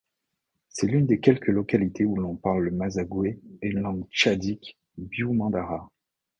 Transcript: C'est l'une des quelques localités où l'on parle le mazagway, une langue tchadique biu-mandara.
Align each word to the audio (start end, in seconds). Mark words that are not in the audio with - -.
C'est 0.69 0.87
l'une 0.87 1.05
des 1.05 1.19
quelques 1.19 1.45
localités 1.49 2.05
où 2.05 2.15
l'on 2.15 2.35
parle 2.35 2.63
le 2.63 2.71
mazagway, 2.71 3.37
une 3.61 3.81
langue 3.81 4.07
tchadique 4.09 4.75
biu-mandara. 4.97 5.91